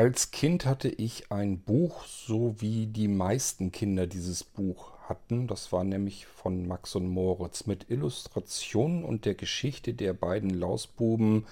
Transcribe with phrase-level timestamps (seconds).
[0.00, 5.46] Als Kind hatte ich ein Buch, so wie die meisten Kinder dieses Buch hatten.
[5.46, 11.44] Das war nämlich von Max und Moritz mit Illustrationen und der Geschichte der beiden Lausbuben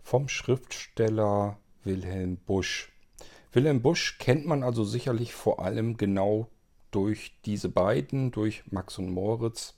[0.00, 2.92] vom Schriftsteller Wilhelm Busch.
[3.50, 6.46] Wilhelm Busch kennt man also sicherlich vor allem genau
[6.92, 9.74] durch diese beiden, durch Max und Moritz.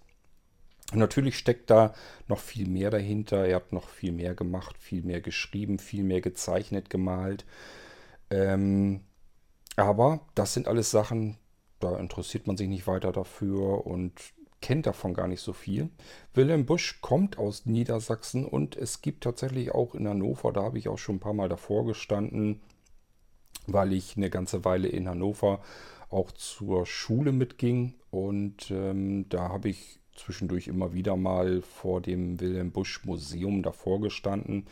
[0.92, 1.94] Natürlich steckt da
[2.28, 3.46] noch viel mehr dahinter.
[3.46, 7.46] Er hat noch viel mehr gemacht, viel mehr geschrieben, viel mehr gezeichnet, gemalt.
[8.30, 9.00] Ähm,
[9.76, 11.36] aber das sind alles Sachen,
[11.78, 14.12] da interessiert man sich nicht weiter dafür und
[14.60, 15.88] kennt davon gar nicht so viel.
[16.34, 20.88] Wilhelm Busch kommt aus Niedersachsen und es gibt tatsächlich auch in Hannover, da habe ich
[20.88, 22.60] auch schon ein paar Mal davor gestanden,
[23.66, 25.60] weil ich eine ganze Weile in Hannover
[26.10, 32.40] auch zur Schule mitging und ähm, da habe ich zwischendurch immer wieder mal vor dem
[32.40, 34.66] Wilhelm Busch Museum davor gestanden.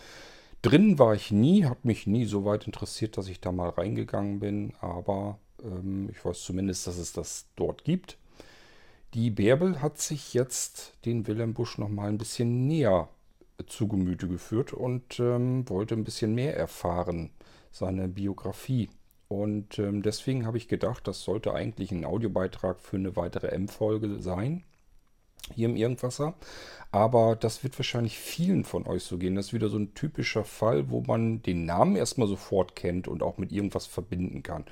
[0.63, 4.41] Drin war ich nie, hat mich nie so weit interessiert, dass ich da mal reingegangen
[4.41, 8.19] bin, aber ähm, ich weiß zumindest, dass es das dort gibt.
[9.15, 13.09] Die Bärbel hat sich jetzt den Wilhelm Busch noch mal ein bisschen näher
[13.67, 17.31] zu Gemüte geführt und ähm, wollte ein bisschen mehr erfahren,
[17.71, 18.91] seine Biografie.
[19.29, 24.21] Und ähm, deswegen habe ich gedacht, das sollte eigentlich ein Audiobeitrag für eine weitere M-Folge
[24.21, 24.65] sein
[25.55, 26.35] hier im Irgendwasser.
[26.91, 29.35] Aber das wird wahrscheinlich vielen von euch so gehen.
[29.35, 33.23] Das ist wieder so ein typischer Fall, wo man den Namen erstmal sofort kennt und
[33.23, 34.65] auch mit irgendwas verbinden kann.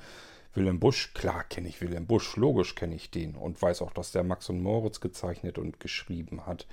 [0.57, 4.11] Wilhelm Busch, klar kenne ich Wilhelm Busch, logisch kenne ich den und weiß auch, dass
[4.11, 6.65] der Max und Moritz gezeichnet und geschrieben hat.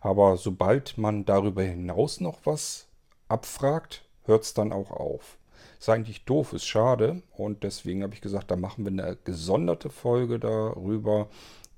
[0.00, 2.86] Aber sobald man darüber hinaus noch was
[3.26, 5.38] abfragt, hört es dann auch auf.
[5.80, 9.90] Ist eigentlich doof, ist schade und deswegen habe ich gesagt, da machen wir eine gesonderte
[9.90, 11.28] Folge darüber,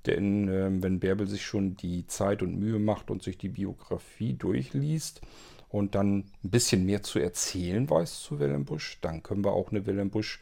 [0.07, 4.35] denn äh, wenn Bärbel sich schon die Zeit und Mühe macht und sich die Biografie
[4.35, 5.21] durchliest
[5.69, 9.71] und dann ein bisschen mehr zu erzählen weiß zu Wilhelm Busch, dann können wir auch
[9.71, 10.41] eine Wilhelm Busch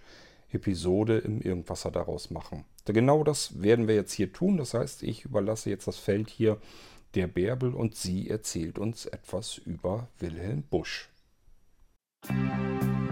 [0.50, 2.64] Episode im Irgendwasser daraus machen.
[2.84, 4.58] Genau das werden wir jetzt hier tun.
[4.58, 6.58] Das heißt, ich überlasse jetzt das Feld hier
[7.14, 11.08] der Bärbel und sie erzählt uns etwas über Wilhelm Busch.
[12.28, 13.11] Musik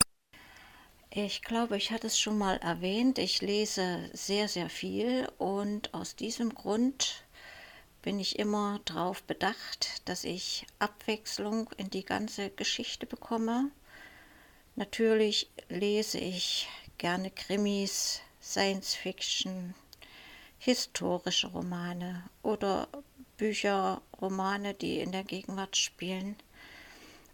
[1.13, 6.15] Ich glaube, ich hatte es schon mal erwähnt, ich lese sehr, sehr viel und aus
[6.15, 7.25] diesem Grund
[8.01, 13.71] bin ich immer darauf bedacht, dass ich Abwechslung in die ganze Geschichte bekomme.
[14.77, 19.75] Natürlich lese ich gerne Krimis, Science Fiction,
[20.59, 22.87] historische Romane oder
[23.35, 26.37] Bücher, Romane, die in der Gegenwart spielen.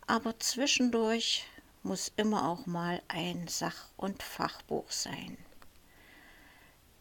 [0.08, 1.46] Aber zwischendurch
[1.84, 5.38] muss immer auch mal ein Sach- und Fachbuch sein.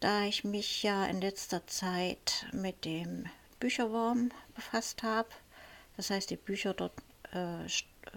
[0.00, 3.26] Da ich mich ja in letzter Zeit mit dem
[3.58, 5.28] Bücherwurm befasst habe,
[5.96, 6.92] das heißt die Bücher dort
[7.32, 7.66] äh,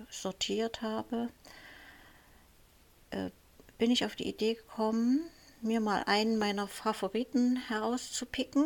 [0.09, 1.29] sortiert habe,
[3.11, 3.29] äh,
[3.77, 5.21] bin ich auf die Idee gekommen,
[5.61, 8.65] mir mal einen meiner Favoriten herauszupicken.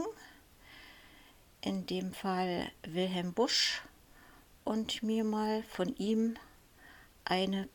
[1.62, 3.82] In dem Fall Wilhelm Busch
[4.64, 6.36] und mir mal von ihm
[7.26, 7.68] eine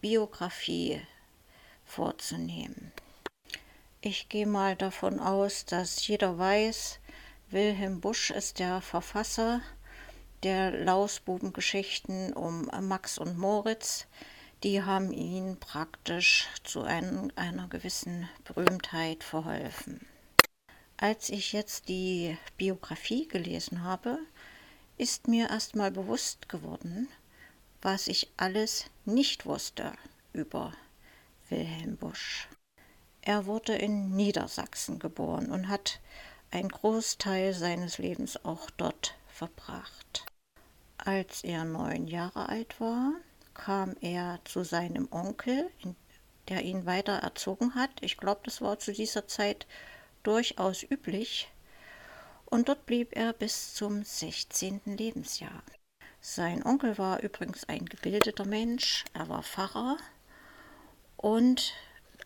[0.00, 1.00] Biografie
[1.84, 2.92] vorzunehmen.
[4.00, 7.00] Ich gehe mal davon aus, dass jeder weiß,
[7.50, 9.60] Wilhelm Busch ist der Verfasser
[10.42, 14.06] der Lausbubengeschichten um Max und Moritz.
[14.62, 20.06] Die haben ihn praktisch zu ein, einer gewissen Berühmtheit verholfen.
[20.96, 24.18] Als ich jetzt die Biografie gelesen habe,
[24.98, 27.08] ist mir erst mal bewusst geworden,
[27.82, 29.92] was ich alles nicht wusste
[30.32, 30.72] über
[31.48, 32.48] Wilhelm Busch.
[33.22, 36.00] Er wurde in Niedersachsen geboren und hat
[36.50, 40.26] einen Großteil seines Lebens auch dort verbracht.
[40.98, 43.12] Als er neun Jahre alt war,
[43.54, 45.70] kam er zu seinem Onkel,
[46.48, 47.90] der ihn weiter erzogen hat.
[48.00, 49.66] Ich glaube, das war zu dieser Zeit
[50.22, 51.50] durchaus üblich,
[52.46, 54.80] und dort blieb er bis zum 16.
[54.84, 55.62] Lebensjahr.
[56.22, 59.96] Sein Onkel war übrigens ein gebildeter Mensch, er war Pfarrer
[61.16, 61.74] und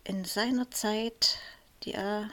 [0.02, 1.38] in seiner Zeit,
[1.85, 2.29] die er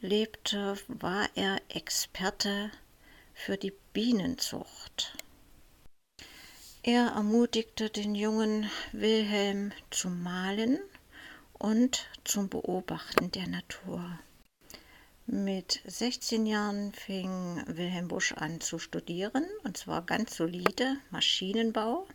[0.00, 2.72] lebte, war er Experte
[3.34, 5.16] für die Bienenzucht.
[6.82, 10.80] Er ermutigte den jungen Wilhelm zum Malen
[11.52, 14.18] und zum Beobachten der Natur.
[15.26, 22.08] Mit 16 Jahren fing Wilhelm Busch an zu studieren, und zwar ganz solide Maschinenbau,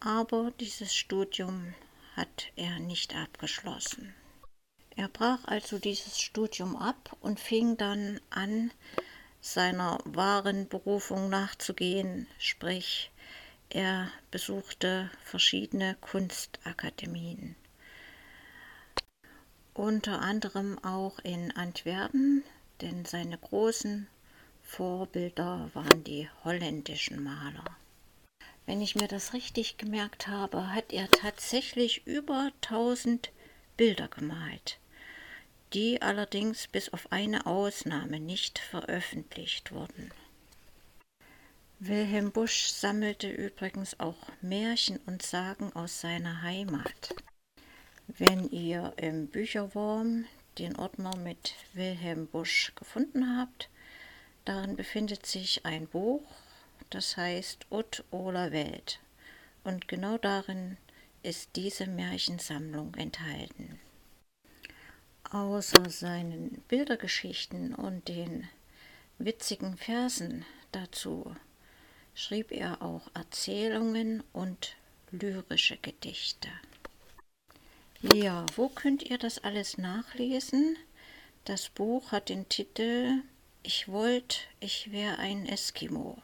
[0.00, 1.72] aber dieses Studium
[2.16, 4.12] hat er nicht abgeschlossen.
[4.96, 8.72] Er brach also dieses Studium ab und fing dann an,
[9.40, 13.12] seiner wahren Berufung nachzugehen, sprich
[13.68, 17.54] er besuchte verschiedene Kunstakademien
[19.78, 22.42] unter anderem auch in Antwerpen,
[22.80, 24.08] denn seine großen
[24.62, 27.64] Vorbilder waren die holländischen Maler.
[28.66, 33.30] Wenn ich mir das richtig gemerkt habe, hat er tatsächlich über 1000
[33.76, 34.78] Bilder gemalt,
[35.72, 40.10] die allerdings bis auf eine Ausnahme nicht veröffentlicht wurden.
[41.78, 47.14] Wilhelm Busch sammelte übrigens auch Märchen und Sagen aus seiner Heimat.
[48.08, 50.26] Wenn ihr im Bücherwurm
[50.58, 53.68] den Ordner mit Wilhelm Busch gefunden habt,
[54.44, 56.22] darin befindet sich ein Buch,
[56.90, 59.00] das heißt Ut Ola Welt.
[59.64, 60.76] Und genau darin
[61.24, 63.80] ist diese Märchensammlung enthalten.
[65.32, 68.48] Außer seinen Bildergeschichten und den
[69.18, 71.34] witzigen Versen dazu
[72.14, 74.76] schrieb er auch Erzählungen und
[75.10, 76.48] lyrische Gedichte.
[78.14, 80.76] Ja, wo könnt ihr das alles nachlesen?
[81.44, 83.22] Das Buch hat den Titel
[83.62, 86.18] Ich wollte, ich wäre ein Eskimo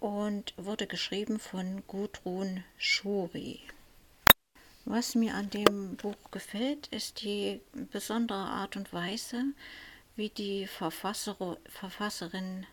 [0.00, 3.60] und wurde geschrieben von Gudrun Schuri.
[4.84, 9.44] Was mir an dem Buch gefällt, ist die besondere Art und Weise,
[10.16, 12.66] wie die Verfasser, Verfasserin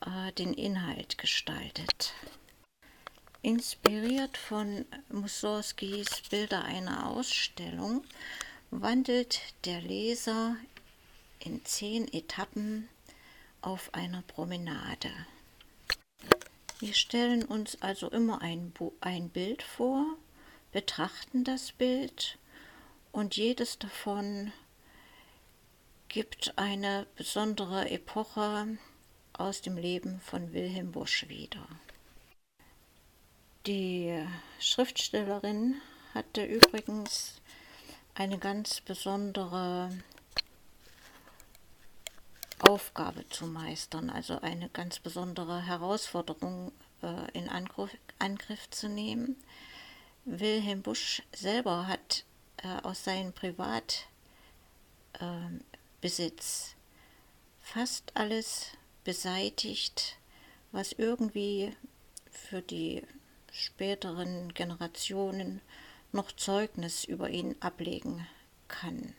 [0.00, 2.14] äh, den Inhalt gestaltet.
[3.42, 8.02] Inspiriert von Mussorgskis Bilder einer Ausstellung
[8.72, 10.56] wandelt der Leser
[11.38, 12.88] in zehn Etappen
[13.60, 15.10] auf einer Promenade.
[16.80, 20.04] Wir stellen uns also immer ein, ein Bild vor,
[20.72, 22.38] betrachten das Bild
[23.12, 24.52] und jedes davon
[26.08, 28.78] gibt eine besondere Epoche
[29.32, 31.66] aus dem Leben von Wilhelm Busch wieder.
[33.66, 34.24] Die
[34.60, 35.80] Schriftstellerin
[36.14, 37.40] hatte übrigens
[38.14, 39.90] eine ganz besondere
[42.58, 46.72] Aufgabe zu meistern, also eine ganz besondere Herausforderung
[47.02, 49.36] äh, in Angriff, Angriff, zu nehmen.
[50.24, 52.24] Wilhelm Busch selber hat
[52.58, 54.06] äh, aus seinem Privatbesitz
[55.20, 56.74] äh,
[57.60, 58.72] fast alles
[59.04, 60.16] beseitigt,
[60.72, 61.76] was irgendwie
[62.30, 63.02] für die
[63.58, 65.60] späteren Generationen
[66.12, 68.26] noch Zeugnis über ihn ablegen
[68.68, 69.14] kann.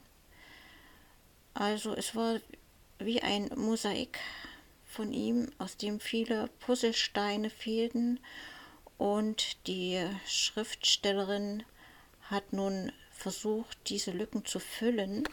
[1.53, 2.39] Also es war
[2.99, 4.19] wie ein Mosaik
[4.85, 8.19] von ihm, aus dem viele Puzzlesteine fehlten
[8.97, 11.63] und die Schriftstellerin
[12.23, 15.27] hat nun versucht, diese Lücken zu füllen.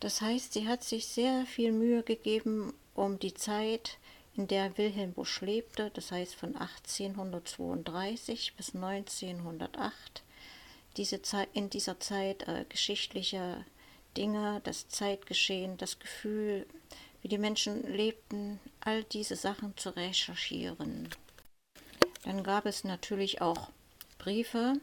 [0.00, 3.98] Das heißt, sie hat sich sehr viel Mühe gegeben, um die Zeit
[4.38, 10.22] in der Wilhelm Busch lebte, das heißt von 1832 bis 1908.
[10.96, 13.64] Diese Zeit, in dieser Zeit äh, geschichtliche
[14.16, 16.68] Dinge, das Zeitgeschehen, das Gefühl,
[17.20, 21.08] wie die Menschen lebten, all diese Sachen zu recherchieren.
[22.22, 23.70] Dann gab es natürlich auch
[24.18, 24.74] Briefe,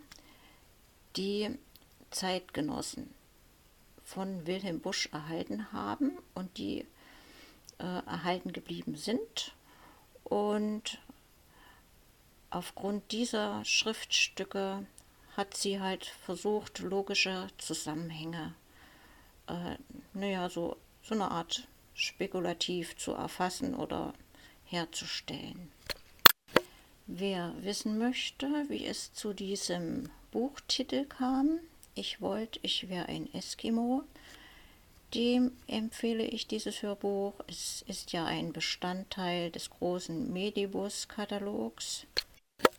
[1.15, 1.57] die
[2.11, 3.09] Zeitgenossen
[4.03, 6.85] von Wilhelm Busch erhalten haben und die
[7.79, 9.53] äh, erhalten geblieben sind.
[10.23, 10.99] Und
[12.49, 14.85] aufgrund dieser Schriftstücke
[15.35, 18.55] hat sie halt versucht, logische Zusammenhänge,
[19.47, 19.75] äh,
[20.13, 24.13] naja, so, so eine Art spekulativ zu erfassen oder
[24.65, 25.71] herzustellen.
[27.07, 31.59] Wer wissen möchte, wie es zu diesem Buchtitel kam,
[31.93, 34.03] ich wollte, ich wäre ein Eskimo,
[35.15, 37.33] dem empfehle ich dieses Hörbuch.
[37.47, 42.05] Es ist ja ein Bestandteil des großen Medibus-Katalogs.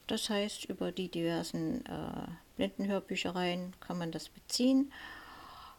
[0.07, 4.93] Das heißt, über die diversen äh, Blindenhörbüchereien kann man das beziehen.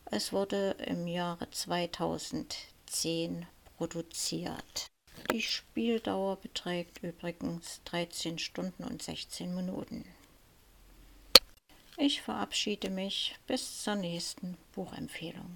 [0.05, 3.45] Es wurde im Jahre 2010
[3.77, 4.87] produziert.
[5.31, 10.05] Die Spieldauer beträgt übrigens 13 Stunden und 16 Minuten.
[11.97, 15.55] Ich verabschiede mich bis zur nächsten Buchempfehlung.